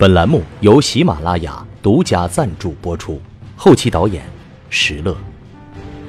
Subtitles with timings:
[0.00, 3.20] 本栏目由喜马拉雅独家赞助播出，
[3.54, 4.24] 后期导演
[4.70, 5.14] 石乐，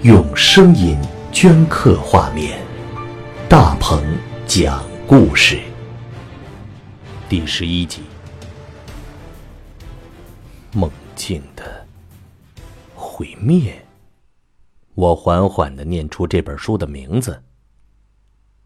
[0.01, 0.97] 用声音
[1.33, 2.57] 镌刻画面，
[3.49, 4.01] 大鹏
[4.47, 5.59] 讲故事。
[7.27, 8.03] 第十一集，
[10.71, 11.85] 梦境的
[12.95, 13.85] 毁灭。
[14.95, 17.43] 我缓缓的念出这本书的名字，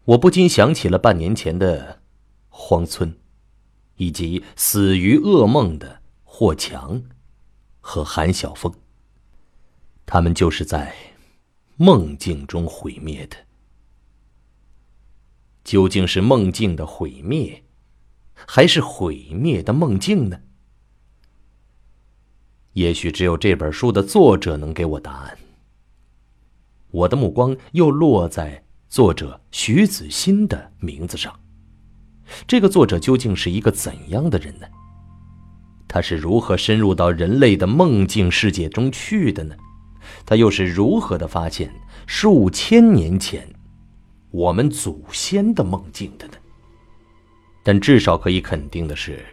[0.04, 1.98] 我不禁想起了半年前的
[2.48, 3.12] 荒村。
[3.96, 7.02] 以及死于噩梦的霍强
[7.80, 8.72] 和韩晓峰，
[10.04, 10.94] 他们就是在
[11.76, 13.36] 梦境中毁灭的。
[15.64, 17.64] 究竟是梦境的毁灭，
[18.34, 20.40] 还是毁灭的梦境呢？
[22.74, 25.38] 也许只有这本书的作者能给我答案。
[26.90, 31.40] 我的目光又落在作者徐子欣的名字上。
[32.46, 34.66] 这个作者究竟是一个怎样的人呢？
[35.88, 39.54] 他是如何深入到人类的梦境世界中去的呢？
[40.24, 41.72] 他又是如何的发现
[42.06, 43.48] 数千年前
[44.30, 46.34] 我们祖先的梦境的呢？
[47.62, 49.24] 但至少可以肯定的是，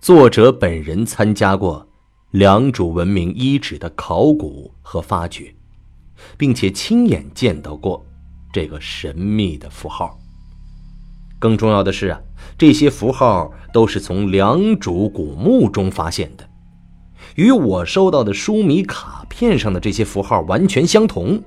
[0.00, 1.88] 作者本人参加过
[2.32, 5.54] 良渚文明遗址的考古和发掘，
[6.36, 8.04] 并且亲眼见到过
[8.52, 10.18] 这个神秘的符号。
[11.44, 12.22] 更重要的是啊，
[12.56, 16.48] 这些符号都是从良渚古墓中发现的，
[17.34, 21.42] 与我收到的书迷卡片上的这些符号完全相同。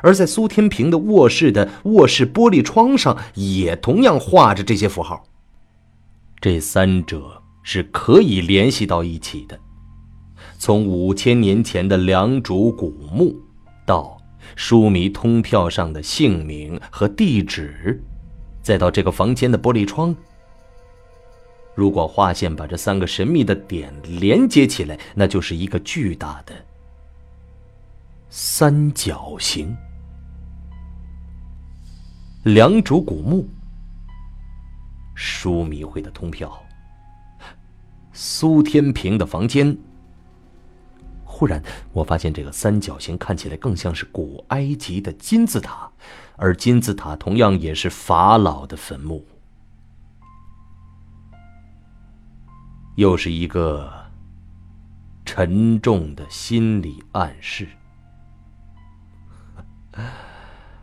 [0.00, 5.24] 而在苏天平的卧室的卧室玻璃窗上，也同样画着这些符号。
[6.40, 9.60] 这三者是可以联系到一起的。
[10.56, 13.36] 从五千年前的良渚古墓，
[13.84, 14.16] 到
[14.56, 18.02] 书迷通票上的姓名和地址。
[18.62, 20.14] 再到这个房间的玻璃窗，
[21.74, 26.54] 如果画线把这三个神秘的点连接起来，那就是一个巨大的
[28.28, 29.76] 三角形。
[32.44, 33.46] 良渚古墓、
[35.14, 36.62] 书迷会的通票、
[38.12, 39.76] 苏天平的房间。
[41.24, 45.90] 忽然，我发现这个三角形看起来更像是古埃及的金字塔，
[46.40, 49.26] 而金字塔同样也是法老的坟墓。
[52.96, 53.92] 又是一个
[55.24, 57.68] 沉重的心理暗示。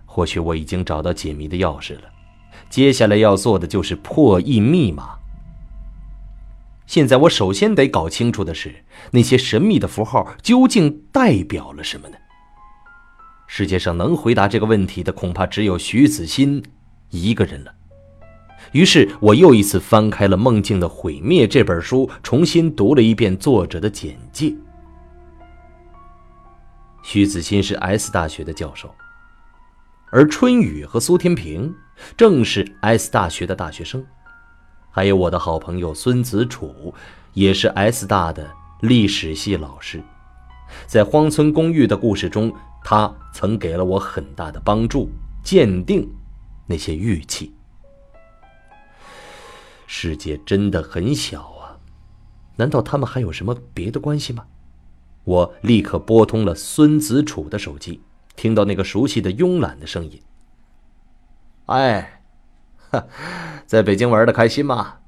[0.05, 2.03] 或许我已经找到解谜的钥匙了，
[2.69, 5.17] 接下来要做的就是破译密码。
[6.85, 12.17] 现在我首先得搞清楚的是，那些神秘的符号究竟代表了什么呢？
[13.47, 16.63] 世界上能回答这个问题的，恐怕只有徐子欣
[17.09, 17.73] 一个人了。
[18.73, 24.53] 于是我又一次翻开了《梦境的毁灭》这本书，重新读了一遍作者的简介。
[27.01, 28.93] 徐子欣是 S 大学的教授，
[30.11, 31.73] 而春雨和苏天平
[32.17, 34.05] 正是 S 大学的大学生。
[34.91, 36.93] 还有我的好朋友孙子楚，
[37.33, 40.03] 也是 S 大的历史系老师，
[40.85, 45.09] 在荒村公寓的故事中，他曾给了我很大的帮助，
[45.43, 46.09] 鉴定
[46.65, 47.53] 那些玉器。
[49.85, 51.79] 世界真的很小啊，
[52.55, 54.45] 难道他们还有什么别的关系吗？
[55.23, 58.01] 我立刻拨通了孙子楚的手机，
[58.35, 60.21] 听到那个熟悉的慵懒的声音。
[61.67, 62.13] 哎。
[62.89, 63.05] 哈，
[63.65, 64.99] 在北京玩的开心吗？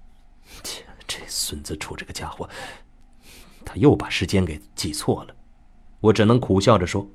[0.62, 2.50] 这这孙子楚这个家伙，
[3.64, 5.34] 他又把时间给记错了。
[6.02, 7.08] 我只能苦笑着说：“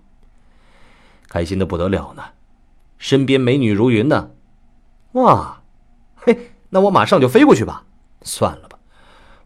[1.28, 2.22] 开心的不得了呢，
[2.98, 4.30] 身边美女如云呢。”
[5.12, 5.62] 哇，
[6.16, 7.84] 嘿，那我马上就飞过去吧。
[8.22, 8.78] 算了吧，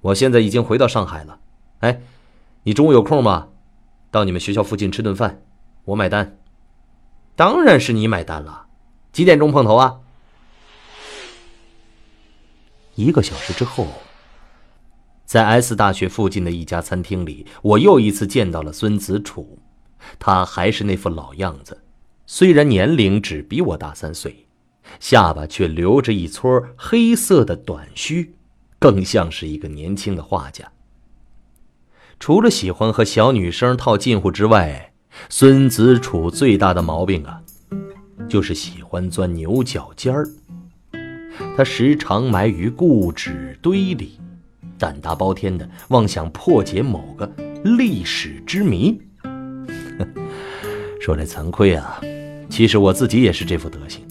[0.00, 1.38] 我现在已经回到上海了。
[1.80, 2.00] 哎，
[2.62, 3.48] 你中午有空吗？
[4.10, 5.42] 到你们学校附近吃顿饭，
[5.84, 6.38] 我买单。
[7.36, 8.66] 当然是你买单了。
[9.12, 10.00] 几点钟碰头啊？
[12.94, 13.86] 一个小时之后，
[15.28, 19.58] 在 S 大学附近的一家餐厅里，我又一次见到了孙子楚。
[20.18, 21.82] 他还是那副老样子，
[22.24, 24.46] 虽然年龄只比我大三岁，
[24.98, 28.36] 下巴却留着一撮黑色的短须，
[28.78, 30.66] 更像是一个年轻的画家。
[32.18, 34.94] 除了喜欢和小女生套近乎之外，
[35.28, 37.42] 孙子楚最大的毛病啊，
[38.26, 40.26] 就是喜欢钻牛角尖儿。
[41.54, 44.18] 他时常埋于故纸堆里，
[44.78, 47.30] 胆大包天的妄想破解某个
[47.64, 49.00] 历史之谜。
[51.00, 52.00] 说来惭愧啊，
[52.48, 54.02] 其实我自己也是这副德行，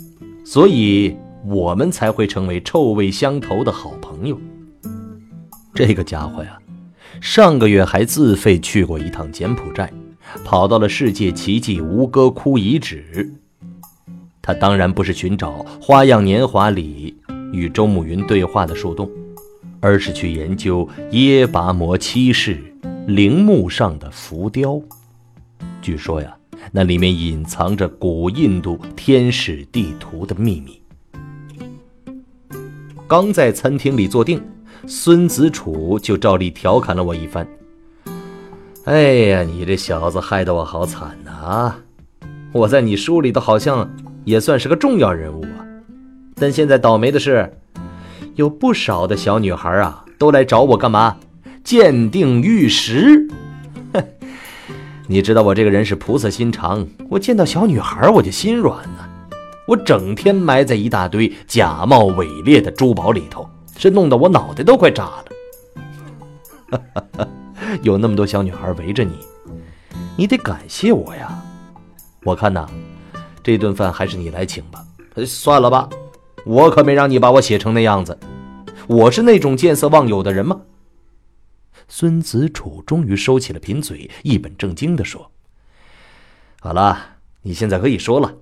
[0.46, 1.16] 所以
[1.46, 4.40] 我们才会成为臭味相投的好朋友。
[5.74, 6.58] 这个家伙呀，
[7.22, 9.92] 上个月还自费去过一趟柬埔寨，
[10.44, 13.32] 跑到了世界奇迹吴哥窟遗址。
[14.42, 17.16] 他当然不是寻找《花样年华》里
[17.52, 19.10] 与周慕云对话的树洞，
[19.88, 22.62] 而是去研究耶跋摩七世
[23.08, 24.82] 陵墓上的浮雕。
[25.82, 26.36] 据说呀，
[26.74, 30.82] 那里面隐藏着古印度天使地图的秘密。
[33.08, 34.44] 刚在餐厅里坐定。
[34.86, 37.46] 孙子楚就照例调侃了我一番。
[38.86, 41.32] 哎呀，你这小子害得我好惨呐！
[41.32, 41.80] 啊，
[42.54, 43.90] 我在你书里头好像
[44.24, 45.66] 也算是个重要人物啊。
[46.36, 47.52] 但现在倒霉的是，
[48.38, 51.18] 有不少的小女孩啊，都来找我干嘛？
[51.64, 53.28] 鉴定玉石。
[55.08, 59.10] 你知道我这个人是菩萨心肠，我见到小女孩我就心软呐。
[59.66, 63.50] 我整天埋在一大堆假冒伪劣的珠宝里头。
[63.76, 65.06] 这弄得我脑袋都快炸
[66.70, 67.28] 了。
[67.82, 69.14] 有那么多小女孩围着你，
[70.16, 71.42] 你得感谢我呀。
[72.24, 72.68] 我看呐，
[73.42, 74.84] 这顿饭还是你来请吧。
[75.26, 75.90] 算了吧，
[76.48, 78.18] 我可没让你把我写成那样子。
[78.88, 80.62] 我是那种见色忘友的人吗？
[81.90, 85.30] 孙子楚终于收起了贫嘴，一本正经地说
[86.62, 88.38] ：“好了，你现在可以说了。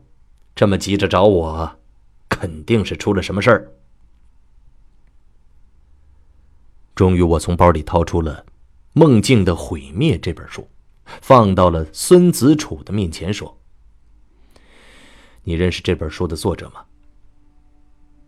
[0.53, 1.79] 这么急着找我，
[2.29, 3.71] 肯定是出了什么事儿。”
[6.93, 8.45] 终于，我从包里掏出了
[8.93, 10.69] 《梦境的毁灭》这本书，
[11.03, 13.57] 放到了孙子楚的面前，说
[15.43, 16.85] ：“你认识这本书的作者吗？”“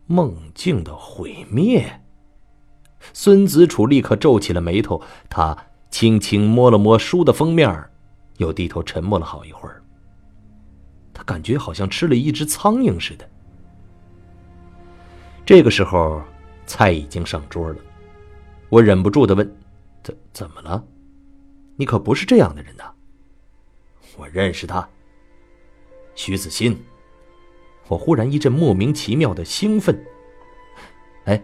[0.07, 2.01] 梦境的毁灭。”
[3.13, 5.56] 孙子楚立刻皱起了眉头，他
[5.92, 7.89] 轻轻摸了摸书的封面，
[8.38, 9.83] 又低头沉默了好一会儿。
[11.13, 13.30] 他感觉好像吃了一只苍蝇似的。
[15.45, 16.21] 这个时候，
[16.65, 17.77] 菜已经上桌了。
[18.69, 19.57] 我忍不住的问
[20.04, 20.83] ：“怎怎么了？
[21.77, 22.92] 你可不是这样的人呐！”
[24.18, 24.88] 我认识他，
[26.15, 26.77] 徐子欣。
[27.88, 29.98] 我忽然一阵莫名其妙的兴奋。
[31.25, 31.42] 哎，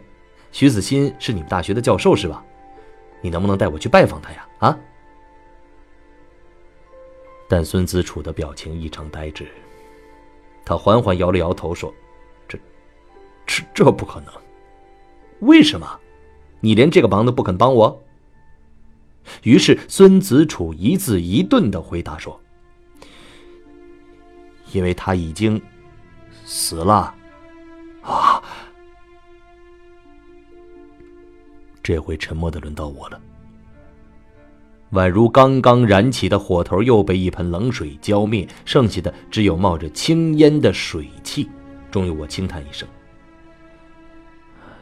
[0.52, 2.44] 徐子欣是你们大学的教授是吧？
[3.22, 4.48] 你能不能带我去拜访他呀？
[4.60, 4.80] 啊！
[7.48, 9.48] 但孙子楚的表情异常呆滞，
[10.66, 11.94] 他缓缓摇了摇头说
[12.48, 12.58] ：“这，
[13.46, 14.34] 这这不可能。
[15.40, 16.00] 为什么？”
[16.60, 18.04] 你连这个忙都不肯帮我。
[19.44, 22.40] 于是孙子楚一字一顿的回答说
[24.72, 25.62] ：“因为他已经
[26.54, 27.16] 死了。”
[28.04, 28.44] 啊！
[31.82, 33.20] 这回沉默的轮到我了，
[34.92, 41.50] 宛如刚刚燃起的火头又被一盆冷水浇灭，剩下的只有冒着青烟的水汽。
[41.92, 42.88] 终于，我轻叹一声：“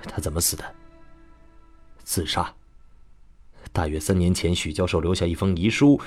[0.04, 0.64] 他怎么死的？”
[2.04, 2.54] 自杀。
[3.72, 6.00] 大约三年前，许教授留下一封遗书，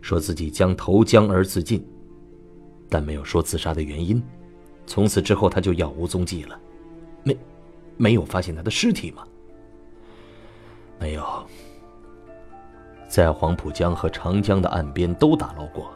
[0.00, 1.84] 说自己将投江而自尽，
[2.88, 4.22] 但没有说自杀的原因。
[4.90, 6.58] 从此之后，他就杳无踪迹了。
[7.22, 7.38] 没，
[7.96, 9.22] 没有发现他的尸体吗？
[10.98, 11.24] 没有。
[13.08, 15.92] 在黄浦江和长江的岸边都打捞过，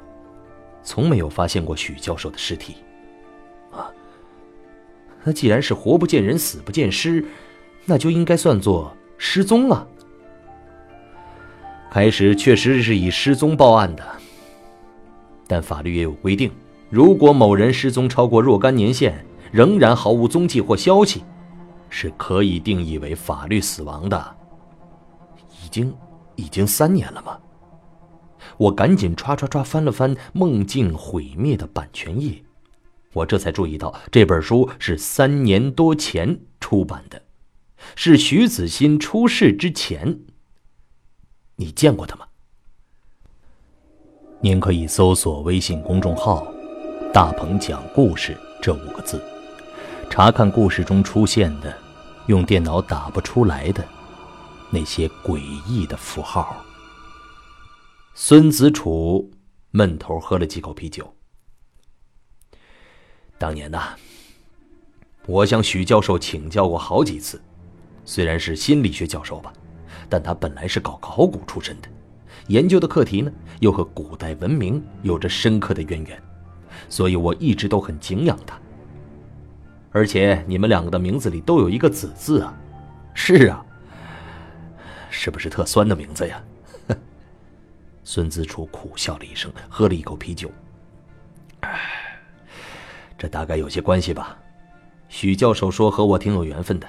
[0.85, 2.77] 从没有发现过许教授的尸体。
[3.73, 3.91] 啊，
[5.25, 7.27] 那既然是活不见人，死不见尸，
[7.87, 8.97] 那就应该算作。
[9.19, 9.89] 失踪了。
[11.91, 14.05] 开始确实是以失踪报案的，
[15.49, 16.53] 但法律也有规定，
[16.95, 21.25] 如果某人失踪超过若干年限，仍然毫无踪迹或消息，
[21.91, 24.37] 是可以定义为法律死亡的。
[25.61, 25.93] 已经，
[26.37, 27.37] 已经三年了吗？
[28.57, 32.41] 我赶紧唰唰唰翻了翻《梦境毁灭》的版权页，
[33.13, 37.21] 我这才注意到这本书是三年多前出版的。
[37.97, 40.21] 是徐子欣出事之前，
[41.57, 42.27] 你见过他吗？
[44.41, 46.47] 您可以搜索微信公众号
[47.15, 49.23] “大鹏讲故事”这五个字，
[50.11, 51.73] 查看故事中出现的
[52.27, 53.87] 用电脑打不出来的
[54.69, 56.65] 那些诡异的符号。
[58.15, 59.31] 孙子楚
[59.71, 61.15] 闷头喝了几口啤酒。
[63.39, 63.95] 当年呐，
[65.27, 67.41] 我向许教授请教过好几次。
[68.05, 69.53] 虽然是心理学教授吧，
[70.09, 71.89] 但他本来是搞考古出身的，
[72.49, 73.31] 研究的课题呢
[73.61, 76.21] 又和古代文明有着深刻的渊源，
[76.89, 78.59] 所以我一直都很敬仰他。
[79.91, 82.53] 而且你们两个的名字里都有一个“子”字啊，
[83.15, 83.65] 是啊，
[85.09, 86.43] 是不是特酸的名字呀？
[88.03, 90.51] 孙子楚苦笑了一声，喝了一口啤酒。
[93.17, 94.37] 这大概有些关系吧。
[95.09, 96.87] 许教授说和我挺有缘分的。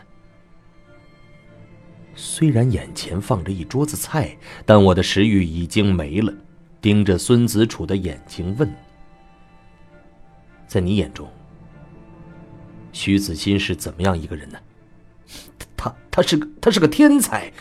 [2.16, 4.36] 虽然眼前放着一桌子菜，
[4.66, 6.34] 但我的食欲已经没了。
[6.82, 8.68] 盯着孙子楚的眼睛问
[10.68, 11.30] ：“在你眼中，
[12.92, 14.60] 徐子欣是怎么样一个人呢
[15.78, 17.52] ？”“他他是个他是个天才，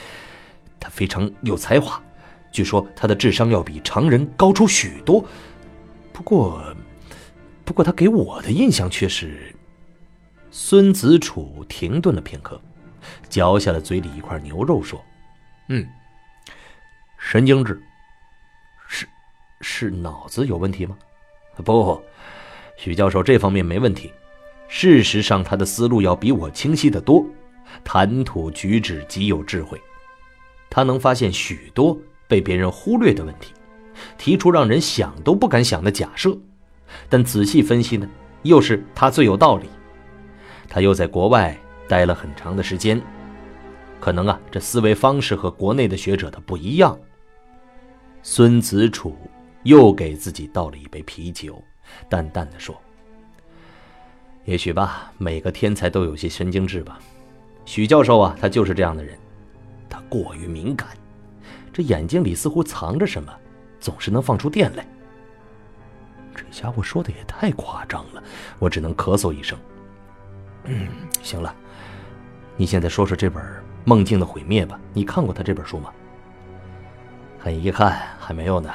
[0.80, 2.02] 他非常有才华，
[2.52, 5.25] 据说他的智商要比常人高出许多。
[6.12, 6.75] 不过，
[7.64, 9.54] 不过他给我的印象却是……”
[10.50, 12.61] 孙子楚停顿了片刻。
[13.28, 15.04] 嚼下了嘴里一块牛肉，说
[15.68, 15.87] ：“嗯，
[17.18, 17.82] 神经质，
[18.88, 19.06] 是
[19.61, 20.96] 是脑子有问题吗？
[21.56, 22.02] 不，
[22.76, 24.12] 许教授这方面没问题。
[24.69, 27.25] 事实上，他的思路要比我清晰的多，
[27.85, 29.81] 谈吐举止极有智慧。
[30.71, 33.52] 他能发现许多被别人忽略的问题，
[34.19, 36.37] 提出让人想都不敢想的假设。
[37.09, 38.09] 但仔细分析呢，
[38.43, 39.69] 又是他最有道理。
[40.69, 42.99] 他又在国外。”待了很长的时间，
[44.00, 46.99] 可能啊，这思维方式和国内的学者的不一样。
[48.23, 49.14] 孙子楚
[49.64, 51.62] 又给自己倒了一杯啤酒，
[52.09, 52.75] 淡淡的说
[54.45, 56.99] ：“也许吧，每个天才都有些神经质吧。
[57.64, 59.19] 许教授啊，他就是这样的人，
[59.88, 60.88] 他过于敏感，
[61.73, 63.33] 这眼睛里似乎藏着什么，
[63.81, 64.87] 总是能放出电来。
[66.35, 68.23] 这家伙说的也太夸张了，
[68.59, 69.59] 我只能咳嗽一声。
[70.64, 70.88] 嗯，
[71.23, 71.55] 行了。”
[72.57, 73.43] 你现在说说这本
[73.85, 75.93] 《梦境的毁灭》吧，你看过他这本书吗？
[77.37, 78.73] 很遗憾，还没有呢。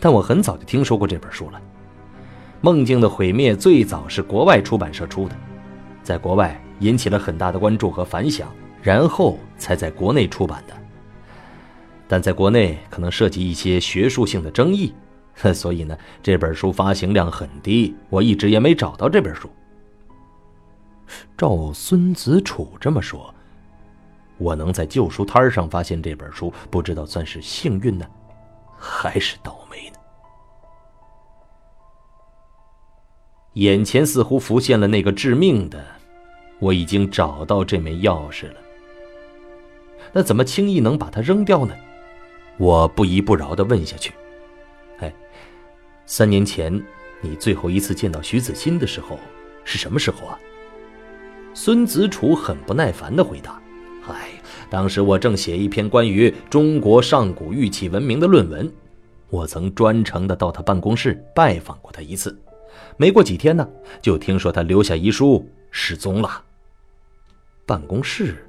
[0.00, 1.58] 但我很早就听说过这本书了。
[2.60, 5.36] 《梦境的毁灭》最早是国外出版社出的，
[6.02, 10.74] 在国外引起了很大的关注和反响，然后才在国内出版的。
[12.08, 14.92] 但在国内可能涉及一些学术性的争议，
[15.54, 19.48] 所以呢，这本书发行量很低，我一直也没找到这本书。
[21.36, 23.32] 照孙子楚这么说，
[24.36, 28.04] 我能在旧书摊上发现这本书，不知道算是幸运呢，
[28.76, 29.97] 还是倒霉呢？
[33.58, 35.84] 眼前似乎浮现了那个致命的，
[36.60, 38.54] 我已经找到这枚钥匙了。
[40.12, 41.74] 那怎么轻易能把它扔掉呢？
[42.56, 44.12] 我不依不饶的问下去
[44.98, 45.12] ：“哎，
[46.06, 46.72] 三年前
[47.20, 49.18] 你最后一次见到徐子欣的时候
[49.64, 50.38] 是什么时候啊？”
[51.52, 53.60] 孙子楚很不耐烦地回答
[54.08, 54.28] ：“哎，
[54.70, 58.72] 当时我正写一篇关于中国上古玉器文明的论文，
[59.30, 62.40] 我曾专程的到他办公室拜访过他一次。
[62.96, 63.68] 没过几天呢，
[64.02, 66.44] 就听说他留下遗书失踪了。
[67.66, 68.44] 办公室？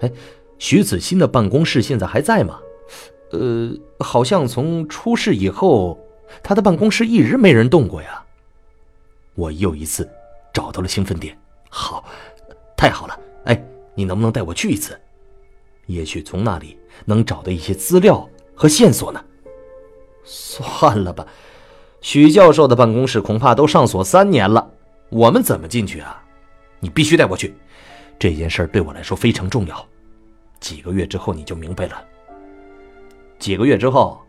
[0.00, 0.12] 哎，
[0.58, 2.60] 徐子欣的办公室现在还在吗？
[3.30, 5.98] 呃，好像从出事以后，
[6.42, 8.24] 他的办公室一直没人动过呀。
[9.34, 10.08] 我又一次
[10.52, 11.36] 找到了兴奋点。”
[11.70, 12.04] 好，
[12.76, 13.20] 太好了！
[13.44, 14.98] 哎，你能不能带我去一次？
[15.86, 19.24] 也许从那里能找到一些资料和线索呢。
[20.24, 21.26] 算了吧，
[22.00, 24.70] 许教授的办公室恐怕都上锁三年了，
[25.10, 26.22] 我们怎么进去啊？
[26.80, 27.54] 你必须带我去，
[28.18, 29.86] 这件事对我来说非常重要。
[30.60, 32.04] 几个月之后你就明白了。
[33.38, 34.20] 几个月之后，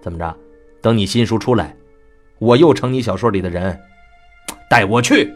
[0.00, 0.36] 怎么着？
[0.80, 1.74] 等你新书出来，
[2.38, 3.78] 我又成你小说里的人，
[4.70, 5.32] 带我去。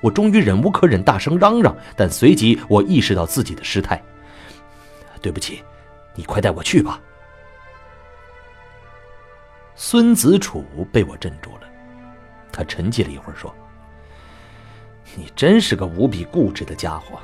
[0.00, 4.00] 我终于忍无可忍，大声嚷嚷，但随即我意识到自己的失态。
[5.20, 5.62] 对不起，
[6.14, 7.00] 你快带我去吧。
[9.82, 11.62] 孙子楚被我镇住了，
[12.52, 13.50] 他沉寂了一会儿，说
[15.16, 17.18] ：“你真是个无比固执的家伙。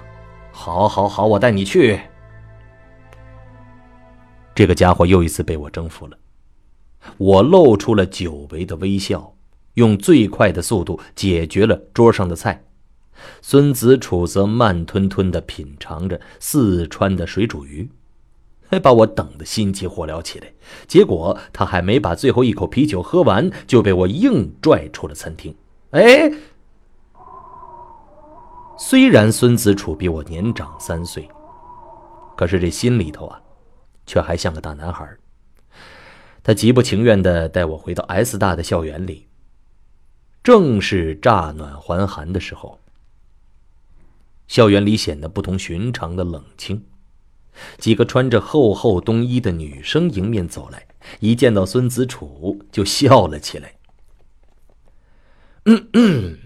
[0.52, 2.00] 好，好，好，我带你去。”
[4.56, 6.16] 这个家伙又一次被我征服了。
[7.18, 9.36] 我露出了久违的微笑。
[9.74, 12.64] 用最快的速度解决了桌上的菜，
[13.42, 17.86] 孙子楚则慢吞吞的品尝着四川的水煮鱼，
[18.68, 20.52] 还把我等得心急火燎起来。
[20.86, 25.54] 结果他还没把最后一口啤酒喝完，就被我硬拽出了餐厅。
[25.90, 26.30] 哎，
[28.78, 31.28] 虽然孙子楚比我年长三岁，
[32.36, 33.40] 可是这心里头啊，
[34.06, 35.08] 却还像个大男孩。
[36.42, 39.26] 他极不情愿地带我回到 S 大的校园里。
[40.44, 42.78] 正是乍暖还寒的时候，
[44.46, 46.84] 校园里显得不同寻常的冷清。
[47.78, 50.86] 几个穿着厚厚冬衣的女生迎面走来，
[51.20, 53.74] 一见到孙子楚就笑了起来。
[55.64, 56.38] 嗯嗯，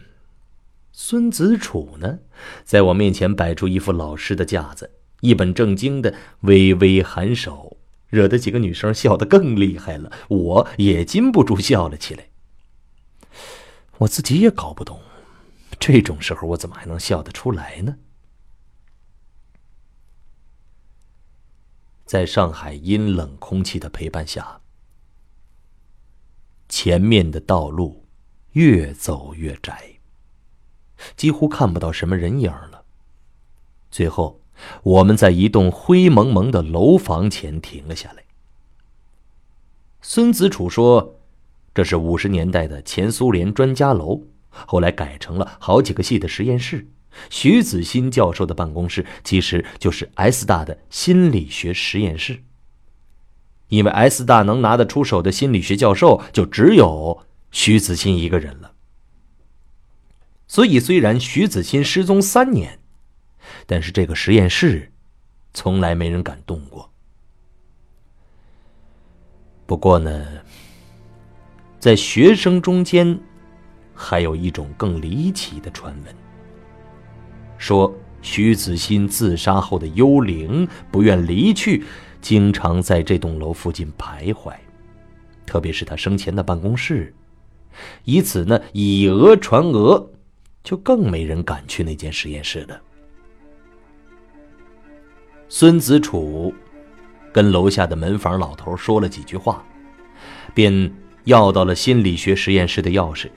[0.92, 2.20] 孙子楚呢，
[2.64, 4.90] 在我面前摆出一副老师的架子，
[5.20, 7.76] 一本正经的微微颔首，
[8.08, 12.28] 惹得几个女生笑得更厉害了，我也禁不住笑了起来。
[13.98, 14.98] 我自己也搞不懂，
[15.78, 17.96] 这种时候我怎么还能笑得出来呢？
[22.10, 24.60] 在上海阴冷空气的陪伴下，
[26.68, 28.04] 前面的道路
[28.54, 30.00] 越走越窄，
[31.16, 32.82] 几乎看不到什么人影了。
[33.92, 34.40] 最后，
[34.82, 38.24] 我们在一栋灰蒙蒙的楼房前停了下来。
[40.00, 41.14] 孙子楚说
[41.72, 46.88] ：“这是五十年代的前苏联专家楼，后来改成了好几个系的实验室。”
[47.28, 52.42] 徐子欣教授的办公室其实就是 S 大的心理学实验室。
[53.68, 58.72] 因为 S 大能拿得出手的心理学教授就只有徐子欣一个人了。
[60.48, 62.80] 所以，虽然徐子欣失踪三年，
[63.66, 64.90] 但是这个实验室
[65.54, 66.90] 从来没人敢动过。
[69.66, 70.26] 不过呢，
[71.78, 73.20] 在学生中间，
[73.94, 76.29] 还有一种更离奇的传闻。
[77.60, 81.84] 说徐子欣自杀后的幽灵不愿离去，
[82.22, 84.54] 经常在这栋楼附近徘徊，
[85.44, 87.14] 特别是他生前的办公室，
[88.04, 90.08] 以此呢以讹传讹，
[90.64, 92.80] 就更没人敢去那间实验室了。
[95.50, 96.54] 孙子楚
[97.30, 99.62] 跟楼下的门房老头说了几句话，
[100.54, 100.90] 便
[101.24, 103.28] 要到了心理学实验室的钥匙。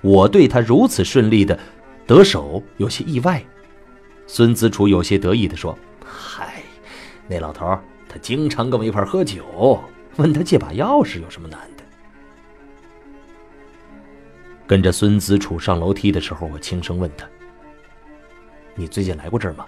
[0.00, 1.56] 我对他如此顺利的。
[2.06, 3.44] 得手有些意外，
[4.26, 6.62] 孙子楚有些得意地说：“嗨，
[7.26, 9.82] 那老头他经常跟我一块喝酒，
[10.16, 11.84] 问他借把钥匙有什么难的？”
[14.66, 17.28] 跟着孙子楚上楼梯的时候，我轻声问他
[18.74, 19.66] ：“你最近来过这儿吗？”“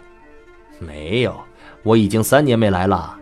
[0.79, 1.43] 没有，
[1.83, 3.19] 我已经三年没来了。”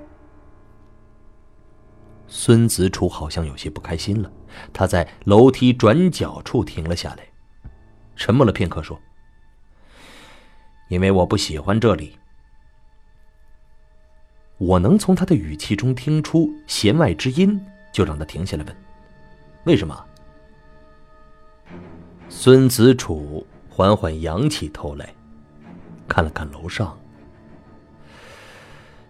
[2.27, 4.31] 孙子楚好像有些不开心了，
[4.73, 7.29] 他在楼梯转角处停了下来。
[8.17, 8.99] 沉默了片刻，说
[10.89, 12.19] ：“因为我不喜欢这里。”
[14.57, 17.61] 我能从他的语气中听出弦外之音，
[17.93, 18.77] 就让他停下来问
[19.65, 20.05] ：“为什么？”
[22.29, 25.13] 孙子楚缓缓仰起头来，
[26.09, 26.99] 看了看楼上。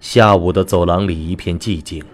[0.01, 2.05] 下午的走廊里一片寂静，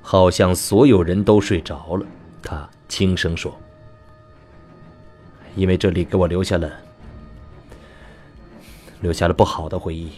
[0.00, 2.06] 好像所有人都睡着了。
[2.42, 3.56] 他轻声说。
[5.56, 6.70] 因为这里给我留下了
[9.00, 10.10] 留下了不好的回忆，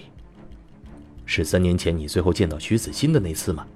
[1.25, 3.67] 是三年前你最后见到徐子欣的那次吗？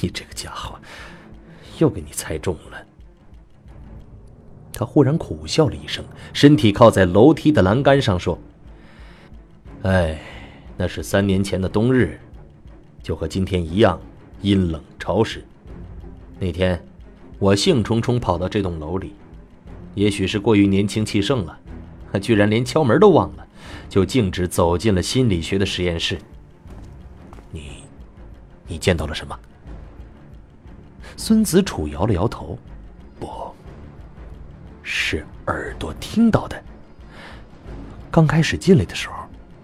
[0.00, 0.78] 你这个家伙，
[1.78, 2.86] 又给你猜中了。
[4.72, 8.38] 他忽然苦笑了一声，身体靠在楼梯的栏杆上说
[9.82, 10.20] ：“哎，
[10.76, 12.20] 那是三年前的冬日，
[13.02, 13.98] 就和今天一样
[14.42, 15.42] 阴冷潮湿。
[16.38, 16.84] 那天，
[17.38, 19.14] 我兴冲冲跑到这栋楼里。”
[19.94, 21.58] 也许是过于年轻气盛了，
[22.20, 23.46] 居然连敲门都忘了，
[23.88, 26.18] 就径直走进了心理学的实验室。
[27.50, 27.84] 你，
[28.66, 29.38] 你见到了什么？
[31.16, 32.58] 孙子楚摇了摇头，
[33.20, 33.28] 不
[34.82, 36.60] 是耳朵听到的。
[38.10, 39.14] 刚开始进来的时候，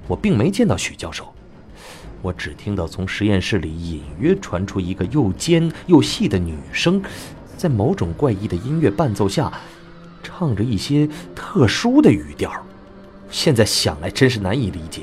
[0.07, 1.33] 我并没见到许教授，
[2.23, 7.03] 我只听到从实验室里隐约传出一个又尖又细的女声，
[7.57, 9.53] 在某种怪异的音乐伴奏下。
[10.23, 12.53] 唱着一些特殊的语调，
[13.31, 15.03] 现在想来真是难以理解。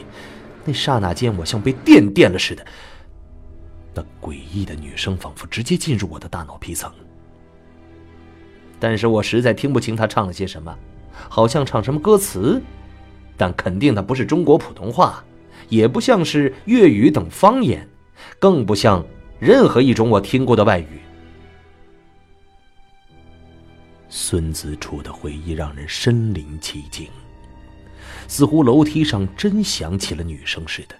[0.65, 2.65] 那刹那间，我像被电电了似的。
[3.93, 6.91] 那诡异的女声仿佛直接进入我的大脑皮层，
[8.79, 10.77] 但是我实在听不清她唱了些什么，
[11.29, 12.61] 好像唱什么歌词，
[13.35, 15.23] 但肯定的不是中国普通话，
[15.69, 17.87] 也不像是粤语等方言，
[18.37, 19.03] 更不像
[19.39, 20.99] 任何一种我听过的外语。
[24.19, 27.07] 孙子楚的回忆让人身临其境，
[28.27, 30.95] 似乎楼梯上真响起了女声似的。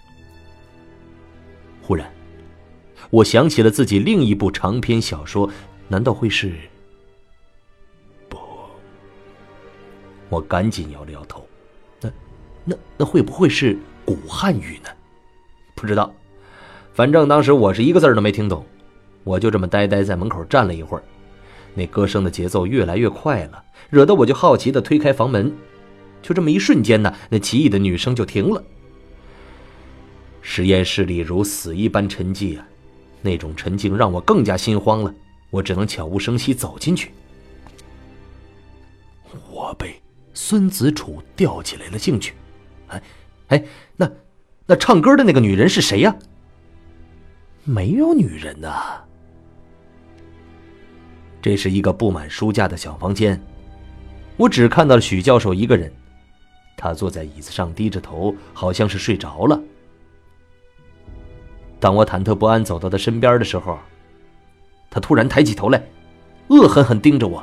[1.82, 2.08] 忽然，
[3.10, 5.50] 我想起了自己另一部长篇小说，
[5.88, 6.54] 难道会是？
[8.28, 8.38] 不，
[10.28, 11.44] 我赶紧摇了摇头。
[12.00, 12.08] 那、
[12.64, 14.90] 那、那会不会是古汉语呢？
[15.74, 16.14] 不知道，
[16.94, 18.64] 反正当时我是一个字都没听懂，
[19.24, 21.02] 我就这么呆呆在门口站了一会儿。
[21.78, 25.54] 那歌声的节奏越来越快了，惹得我就好奇的推开房门。
[26.20, 28.60] 就这么一瞬间呢，那奇异的女声就停了。
[30.42, 32.66] 实验室里如死一般沉寂啊，
[33.22, 35.14] 那种沉静让我更加心慌了。
[35.50, 37.12] 我只能悄无声息走进去。
[39.48, 40.02] 我被
[40.34, 42.34] 孙子楚吊起来了兴趣。
[42.88, 43.02] 哎，
[43.48, 43.64] 哎，
[43.96, 44.10] 那
[44.66, 46.16] 那唱歌的那个女人是谁呀？
[47.62, 49.04] 没有女人呐。
[51.48, 53.42] 这是一个布满书架的小房间，
[54.36, 55.90] 我只看到了许教授一个人，
[56.76, 59.58] 他坐在椅子上低着头，好像是睡着了。
[61.80, 63.78] 当我忐忑不安走到他身边的时候，
[64.90, 65.82] 他突然抬起头来，
[66.48, 67.42] 恶狠狠盯着我。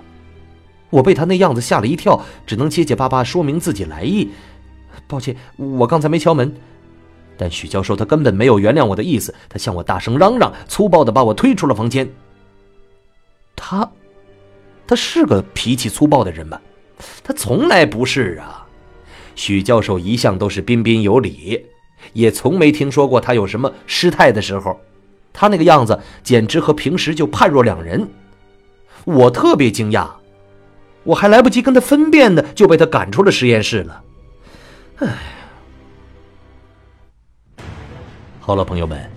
[0.92, 4.30] 我被他那样子吓了一跳，只能结结巴巴说明自己来意。
[5.08, 6.56] 抱歉，我刚才没敲门。
[7.40, 12.08] 但许教授他根本没有原谅我的意思，他向我大声嚷嚷，粗暴的把我推出了房间。
[13.56, 13.90] 他，
[14.86, 16.60] 他是个脾气粗暴的人吗？
[17.24, 18.66] 他从来不是啊。
[19.36, 21.66] 许教授一向都是彬彬有礼，
[22.14, 24.80] 也从没听说过他有什么失态的时候。
[25.34, 28.08] 他那个样子简直和平时就判若两人。
[29.04, 30.10] 我特别惊讶。
[31.04, 34.04] 我还来不及跟他分辨呢，就被他赶出了实验室了。
[35.00, 35.08] 哎，
[38.40, 39.12] 好了，朋友们，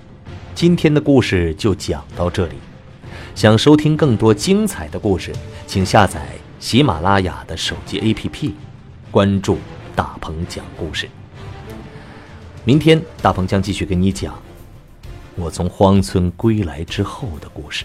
[0.55, 2.57] 今天的故事就讲到这里。
[3.39, 5.33] 想收听更多精彩的故事，
[5.65, 6.27] 请下载
[6.59, 8.51] 喜马拉雅的手机 APP，
[9.13, 9.59] 关注
[9.95, 11.09] 大鹏讲故事。
[12.65, 14.37] 明天大鹏将继续给你讲
[15.37, 17.85] 我从荒村归来之后的故事。